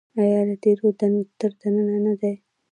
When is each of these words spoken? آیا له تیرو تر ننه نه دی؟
آیا 0.21 0.41
له 0.47 0.55
تیرو 0.63 0.89
تر 1.39 1.51
ننه 1.75 1.97
نه 2.05 2.13
دی؟ 2.19 2.33